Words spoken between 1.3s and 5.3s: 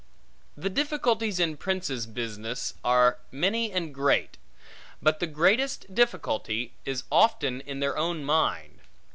in princes' business are many and great; but the